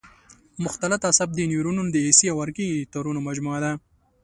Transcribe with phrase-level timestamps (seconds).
[0.63, 3.71] مختلط اعصاب د نیورونونو د حسي او حرکي تارونو مجموعه ده.